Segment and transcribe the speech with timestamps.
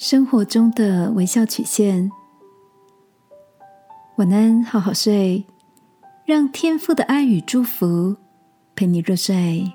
[0.00, 2.10] 生活中的微笑曲线。
[4.16, 5.44] 晚安，好好睡，
[6.24, 8.16] 让天父的爱与祝福
[8.74, 9.70] 陪你入睡。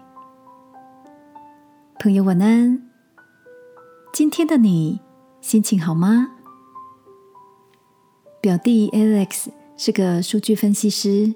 [1.99, 2.81] 朋友，晚安。
[4.11, 4.99] 今天的你
[5.41, 6.31] 心情好吗？
[8.41, 11.35] 表弟 Alex 是个数据分析师，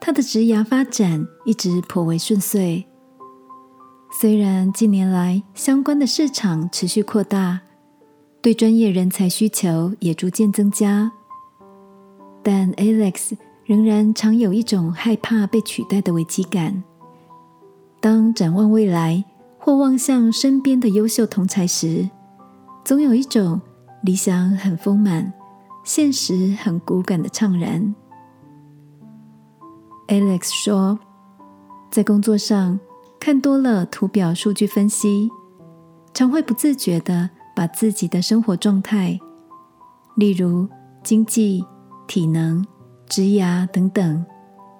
[0.00, 2.86] 他的职涯发展一直颇为顺遂。
[4.18, 7.60] 虽然近年来相关的市场持续扩大，
[8.42, 11.12] 对专业人才需求也逐渐增加，
[12.42, 13.32] 但 Alex
[13.64, 16.82] 仍然常有一种害怕被取代的危机感。
[18.00, 19.24] 当展望未来
[19.58, 22.08] 或望向身边的优秀同才时，
[22.84, 23.60] 总有一种
[24.02, 25.32] 理想很丰满，
[25.84, 27.94] 现实很骨感的怅然。
[30.08, 30.98] Alex 说，
[31.90, 32.78] 在工作上。
[33.22, 35.30] 看多了图表数据分析，
[36.14, 37.28] 常会不自觉的
[37.60, 39.20] 把自己的生活状态，
[40.16, 40.66] 例如
[41.02, 41.62] 经济、
[42.08, 42.66] 体能、
[43.06, 44.24] 职涯等等，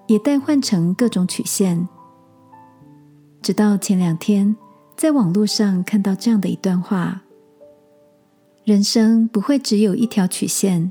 [0.06, 1.86] 也代换成各种曲线。
[3.42, 4.56] 直到前两天，
[4.96, 7.20] 在网络上看到这样的一段话：
[8.64, 10.90] 人生不会只有一条曲线，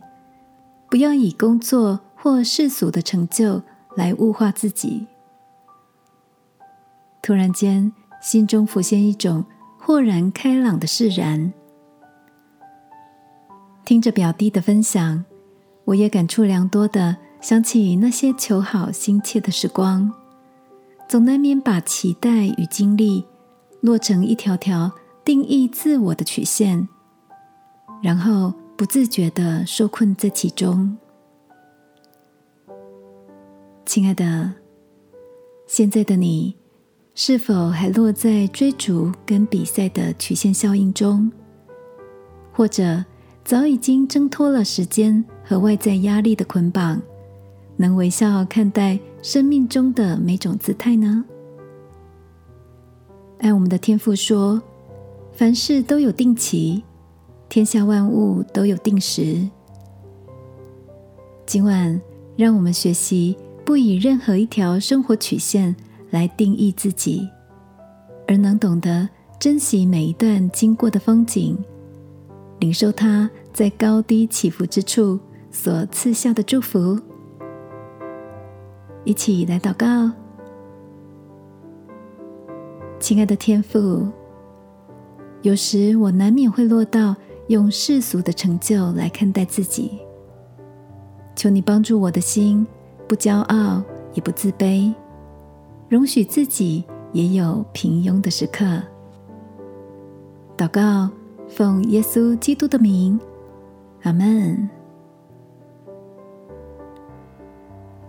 [0.92, 3.64] 不要以工作或世俗的成就
[3.96, 5.08] 来物化自己。
[7.24, 9.44] 突然间，心中浮现一种
[9.80, 11.52] 豁然开朗的释然。
[13.90, 15.26] 听着表弟的分享，
[15.84, 20.14] 我也感触良多的想起那些求好心切的时光，
[21.08, 23.26] 总难免把期待与精力
[23.82, 24.92] 落成一条条
[25.26, 26.88] 定义自我的曲线，
[28.00, 30.96] 然后不自觉的受困在其中。
[33.88, 34.54] 亲爱的，
[35.66, 36.56] 现在的你。
[37.16, 41.30] 是否还落在追逐跟比赛的曲线效应中，
[42.54, 43.04] 或者
[43.50, 47.02] 早已经挣脱了时间和外在压力的捆绑，
[47.78, 51.26] 能微笑看待生命中的每种姿态呢？
[53.40, 54.62] 按我们的天父说
[55.34, 56.84] ：“凡事都有定期，
[57.50, 59.50] 天下万物都有定时。”
[61.48, 62.00] 今晚，
[62.38, 63.36] 让我们学习
[63.66, 65.76] 不以任何一条生活曲线。
[66.12, 67.28] 来定义自己，
[68.28, 71.58] 而能懂得珍惜每一段经过的风景，
[72.60, 73.30] 领受它
[73.60, 75.20] 在高低起伏之处
[75.52, 76.98] 所赐下的祝福。
[79.04, 80.10] 一起来祷告，
[83.02, 84.08] 亲爱的天父，
[85.42, 87.14] 有时我难免会落到
[87.50, 90.00] 用世俗的成就来看待自己，
[91.36, 92.66] 求你帮助我的心，
[93.10, 93.84] 不骄傲
[94.14, 94.94] 也不自卑。
[95.90, 98.82] 容许自己也有平庸的时刻。
[100.56, 101.10] 祷告，
[101.50, 103.20] 奉耶稣基督的名，
[104.04, 104.70] 阿门。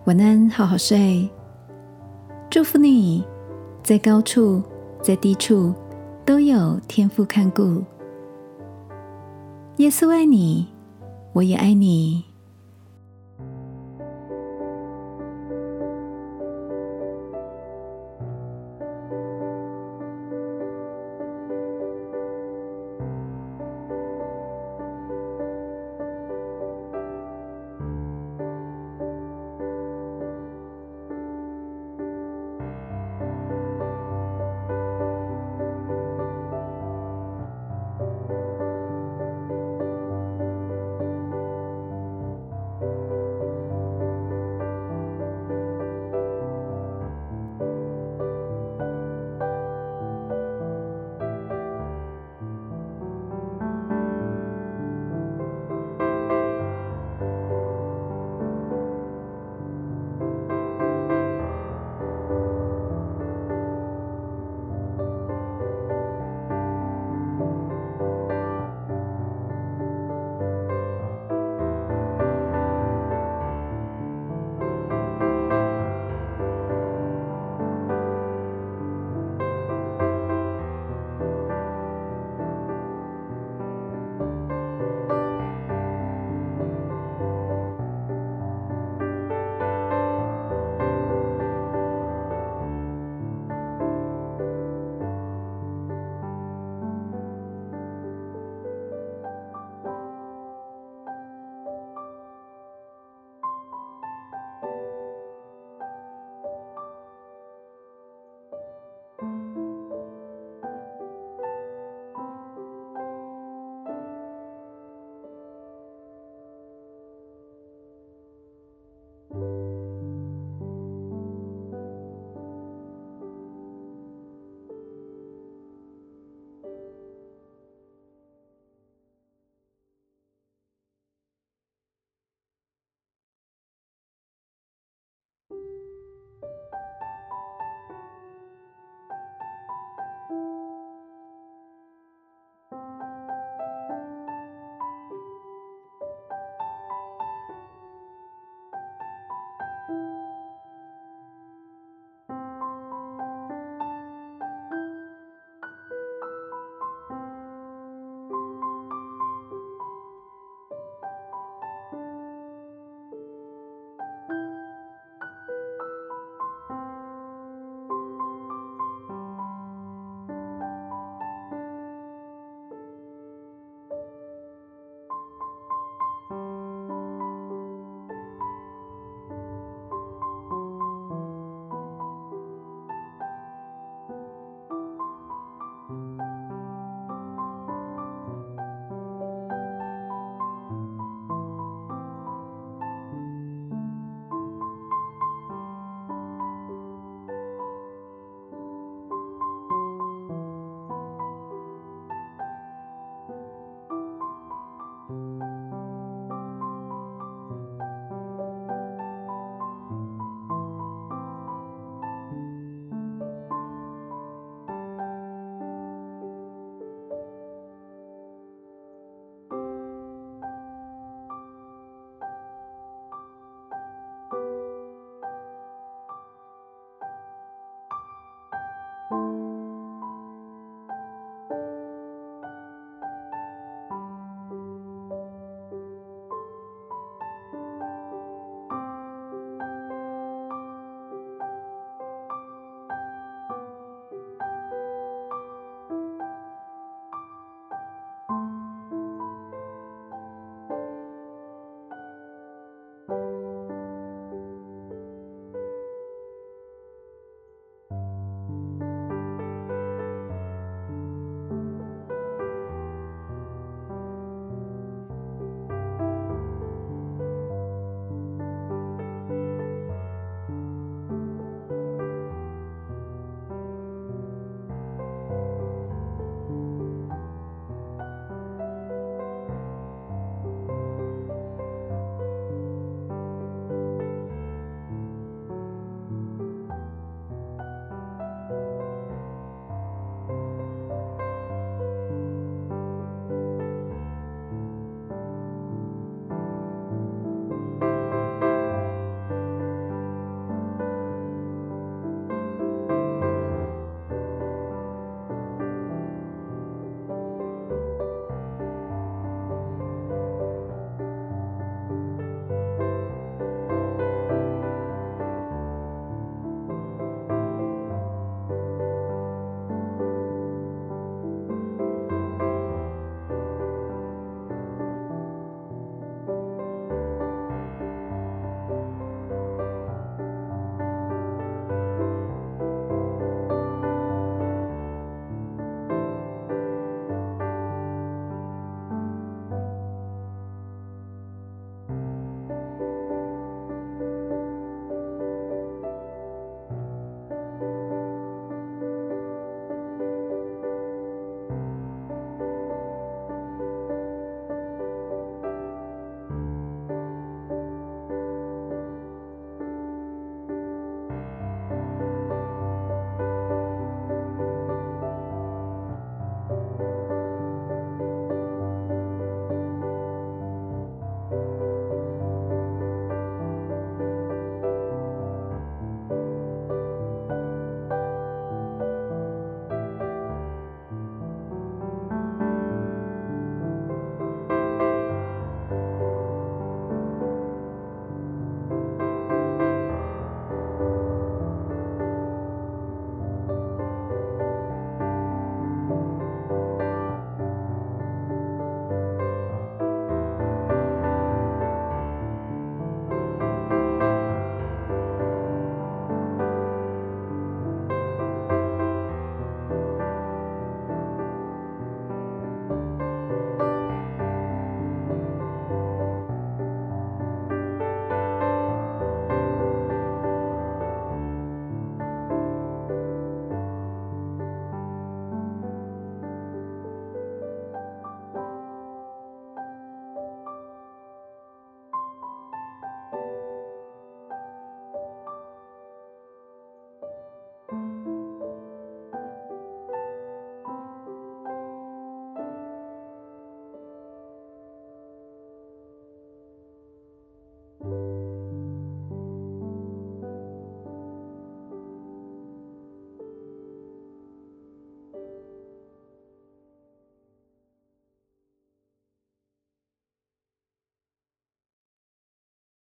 [0.04, 1.28] 晚安，好好睡。
[2.48, 3.24] 祝福你，
[3.82, 4.62] 在高处，
[5.02, 5.74] 在低处，
[6.24, 7.82] 都有天赋看顾。
[9.76, 10.68] 耶稣爱你，
[11.32, 12.29] 我也爱你。